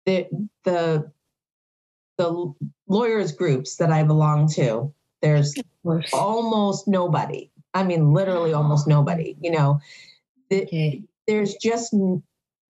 [0.06, 0.28] the,
[0.66, 1.12] the
[2.18, 2.54] the
[2.88, 5.56] lawyers groups that I belong to, there's
[6.14, 7.52] almost nobody.
[7.74, 9.36] I mean, literally almost nobody.
[9.42, 9.80] You know,
[10.50, 11.04] the, okay.
[11.28, 12.24] there's just n-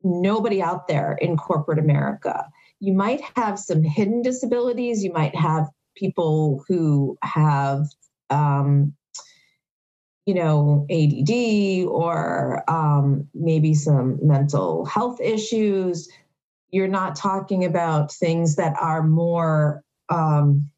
[0.03, 2.49] nobody out there in corporate America.
[2.85, 5.03] You might have some hidden disabilities.
[5.03, 7.87] You might have people who have,
[8.29, 8.93] um,
[10.27, 16.07] you know, ADD or um, maybe some mental health issues.
[16.69, 20.69] You're not talking about things that are more um,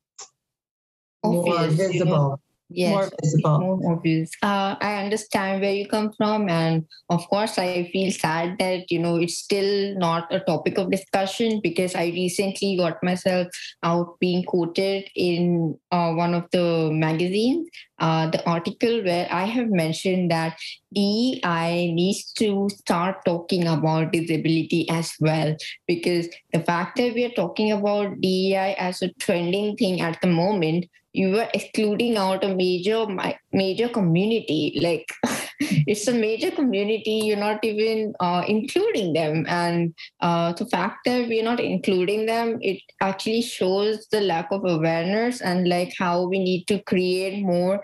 [1.26, 2.40] more visible
[2.70, 3.60] yes, more visible.
[3.60, 4.32] More obvious.
[4.42, 9.00] Uh, I understand where you come from, and of course, I feel sad that you
[9.00, 13.48] know it's still not a topic of discussion because I recently got myself
[13.84, 17.70] out being quoted in uh, one of the magazines.
[18.00, 20.56] Uh, the article where I have mentioned that
[20.94, 25.56] DEI needs to start talking about disability as well
[25.88, 30.28] because the fact that we are talking about DEI as a trending thing at the
[30.28, 30.86] moment
[31.18, 33.06] you were excluding out a major
[33.52, 35.08] major community like
[35.60, 39.46] it's a major community you're not even uh, including them.
[39.48, 44.66] And uh, the fact that we're not including them it actually shows the lack of
[44.66, 47.82] awareness and like how we need to create more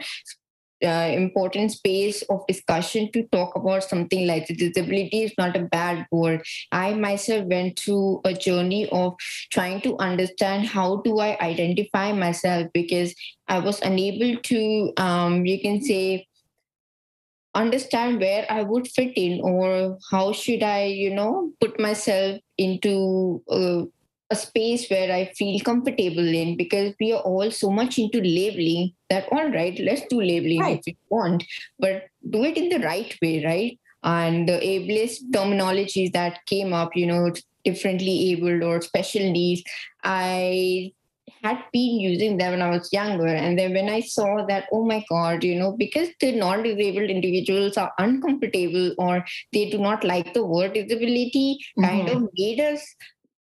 [0.83, 6.05] uh, important space of discussion to talk about something like disability is not a bad
[6.11, 6.43] word.
[6.71, 9.15] I myself went through a journey of
[9.51, 13.15] trying to understand how do i identify myself because
[13.47, 16.27] i was unable to um, you can say
[17.55, 23.41] understand where i would fit in or how should i you know put myself into
[23.49, 23.83] uh,
[24.33, 28.93] a space where I feel comfortable in because we are all so much into labeling
[29.09, 30.79] that all right, let's do labeling right.
[30.79, 31.43] if we want,
[31.79, 33.79] but do it in the right way, right?
[34.03, 37.31] And the ableist terminologies that came up, you know,
[37.63, 39.63] differently abled or special needs,
[40.03, 40.91] I
[41.43, 43.27] had been using them when I was younger.
[43.27, 47.09] And then when I saw that, oh my God, you know, because the non disabled
[47.09, 51.83] individuals are uncomfortable or they do not like the word disability, mm-hmm.
[51.89, 52.95] kind of made us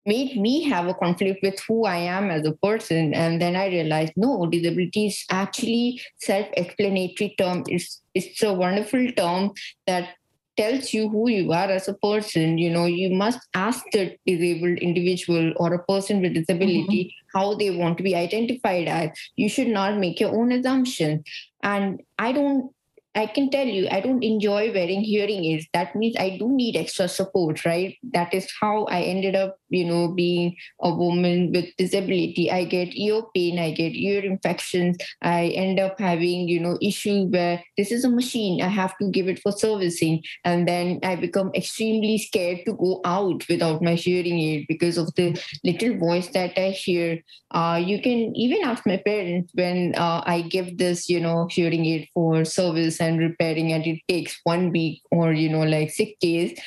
[0.07, 3.15] made me have a conflict with who I am as a person.
[3.15, 7.65] And then I realized, no, disability is actually self-explanatory term.
[7.69, 9.53] It's it's a wonderful term
[9.87, 10.11] that
[10.57, 12.59] tells you who you are as a person.
[12.59, 17.39] You know, you must ask the disabled individual or a person with disability mm-hmm.
[17.39, 19.11] how they want to be identified as.
[19.37, 21.25] You should not make your own assumptions.
[21.63, 22.74] And I don't
[23.15, 25.67] I can tell you, I don't enjoy wearing hearing aids.
[25.73, 27.97] That means I do need extra support, right?
[28.12, 32.51] That is how I ended up, you know, being a woman with disability.
[32.51, 34.97] I get ear pain, I get ear infections.
[35.23, 39.09] I end up having, you know, issues where this is a machine, I have to
[39.11, 40.25] give it for servicing.
[40.45, 45.15] And then I become extremely scared to go out without my hearing aid because of
[45.15, 47.21] the little voice that I hear.
[47.53, 51.87] Uh, you can even ask my parents when uh, I give this, you know, hearing
[51.87, 56.13] aid for service and repairing and it takes one week or you know like six
[56.21, 56.59] days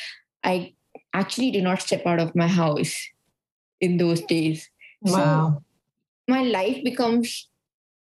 [0.44, 0.56] i
[1.14, 2.96] actually did not step out of my house
[3.82, 4.70] in those days.
[5.02, 5.14] Wow.
[5.14, 5.64] so
[6.28, 7.50] my life becomes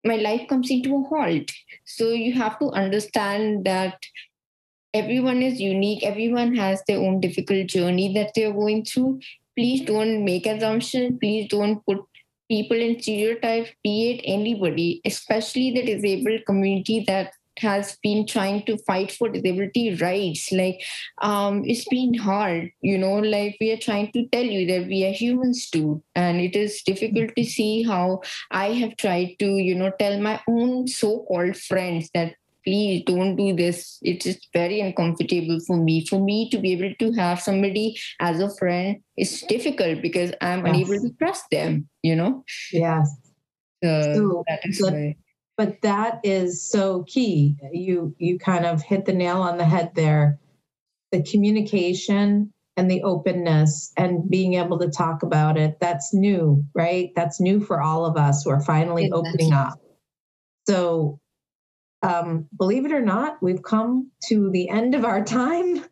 [0.05, 1.51] my life comes into a halt.
[1.86, 3.97] So you have to understand that
[4.93, 6.03] everyone is unique.
[6.03, 9.19] Everyone has their own difficult journey that they're going through.
[9.57, 11.17] Please don't make assumptions.
[11.19, 11.99] Please don't put
[12.49, 13.71] people in stereotypes.
[13.84, 19.95] Be it anybody especially the disabled community that has been trying to fight for disability
[19.95, 20.51] rights.
[20.51, 20.81] Like
[21.21, 25.05] um it's been hard you know like we are trying to tell you that we
[25.05, 26.03] are humans too.
[26.15, 30.39] And it is difficult to see how i have tried to you know tell my
[30.47, 33.97] own so-called friends that please don't do this.
[34.01, 36.05] It is very uncomfortable for me.
[36.05, 40.65] For me to be able to have somebody as a friend is difficult because i'm
[40.65, 40.75] yes.
[40.75, 42.43] unable to trust them you know?
[42.71, 43.09] Yes.
[43.83, 45.15] So, so that is why
[45.57, 47.57] but that is so key.
[47.73, 50.39] You you kind of hit the nail on the head there.
[51.11, 57.09] The communication and the openness and being able to talk about it that's new right?
[57.15, 58.45] That's new for all of us.
[58.45, 59.29] We're finally exactly.
[59.29, 59.79] opening up.
[60.67, 61.19] So
[62.03, 65.83] um, believe it or not we've come to the end of our time.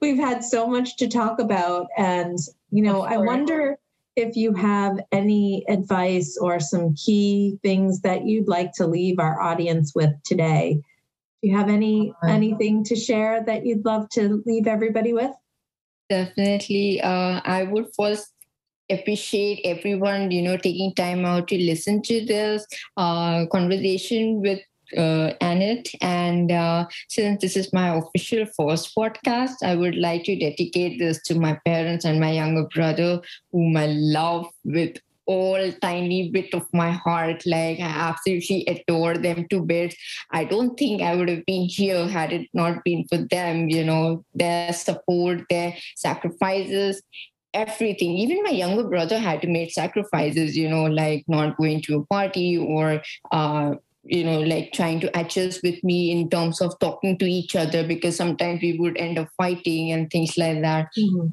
[0.00, 2.38] We've had so much to talk about and
[2.70, 3.78] you know i wonder
[4.16, 9.40] if you have any advice or some key things that you'd like to leave our
[9.40, 10.78] audience with today
[11.42, 15.32] Do you have any anything to share that you'd love to leave everybody with?
[16.08, 17.00] Definitely.
[17.00, 18.32] Uh, I would first
[18.90, 24.60] appreciate everyone, you know, taking time out to listen to this uh, conversation with
[24.96, 25.88] uh, Annette.
[26.00, 31.22] And uh, since this is my official first podcast, I would like to dedicate this
[31.24, 33.20] to my parents and my younger brother,
[33.50, 37.44] whom I love with all tiny bit of my heart.
[37.46, 39.96] Like I absolutely adore them to bits.
[40.30, 43.84] I don't think I would have been here had it not been for them, you
[43.84, 47.02] know, their support, their sacrifices
[47.54, 51.96] everything even my younger brother had to make sacrifices you know like not going to
[51.96, 53.74] a party or uh,
[54.04, 57.86] you know like trying to adjust with me in terms of talking to each other
[57.86, 61.28] because sometimes we would end up fighting and things like that mm-hmm.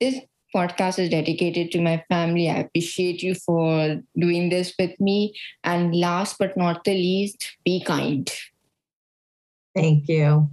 [0.00, 0.20] this
[0.54, 5.34] podcast is dedicated to my family i appreciate you for doing this with me
[5.64, 8.30] and last but not the least be kind
[9.74, 10.48] thank you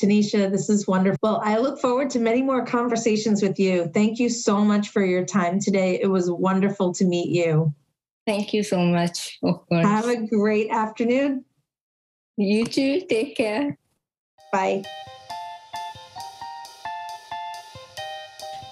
[0.00, 1.40] Tanisha, this is wonderful.
[1.44, 3.88] I look forward to many more conversations with you.
[3.94, 6.00] Thank you so much for your time today.
[6.02, 7.72] It was wonderful to meet you.
[8.26, 9.38] Thank you so much.
[9.42, 9.84] Of course.
[9.84, 11.44] Have a great afternoon.
[12.36, 13.02] You too.
[13.08, 13.76] Take care.
[14.52, 14.82] Bye.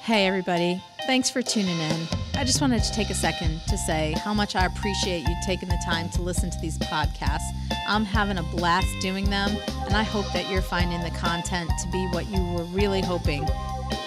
[0.02, 0.82] Hey, everybody.
[1.06, 2.19] Thanks for tuning in.
[2.40, 5.68] I just wanted to take a second to say how much I appreciate you taking
[5.68, 7.44] the time to listen to these podcasts.
[7.86, 11.88] I'm having a blast doing them, and I hope that you're finding the content to
[11.90, 13.46] be what you were really hoping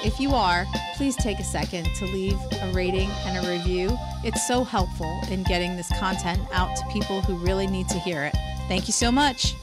[0.03, 0.65] if you are,
[0.95, 3.97] please take a second to leave a rating and a review.
[4.23, 8.23] It's so helpful in getting this content out to people who really need to hear
[8.23, 8.35] it.
[8.67, 9.53] Thank you so much.